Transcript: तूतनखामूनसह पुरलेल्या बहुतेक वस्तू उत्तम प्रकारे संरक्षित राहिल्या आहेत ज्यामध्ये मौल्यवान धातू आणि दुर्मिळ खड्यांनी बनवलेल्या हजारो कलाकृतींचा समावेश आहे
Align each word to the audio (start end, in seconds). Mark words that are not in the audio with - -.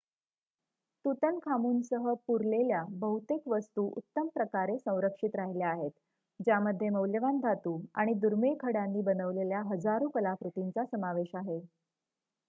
तूतनखामूनसह 1.05 2.13
पुरलेल्या 2.27 2.79
बहुतेक 2.99 3.41
वस्तू 3.47 3.83
उत्तम 3.97 4.27
प्रकारे 4.35 4.77
संरक्षित 4.79 5.35
राहिल्या 5.35 5.69
आहेत 5.69 5.91
ज्यामध्ये 6.39 6.89
मौल्यवान 6.91 7.39
धातू 7.41 7.79
आणि 7.95 8.13
दुर्मिळ 8.21 8.55
खड्यांनी 8.61 9.01
बनवलेल्या 9.03 9.61
हजारो 9.71 10.09
कलाकृतींचा 10.11 10.85
समावेश 10.87 11.35
आहे 11.35 11.59